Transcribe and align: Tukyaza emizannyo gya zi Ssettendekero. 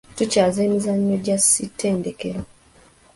Tukyaza 0.17 0.59
emizannyo 0.67 1.15
gya 1.25 1.37
zi 1.39 1.43
Ssettendekero. 1.45 2.41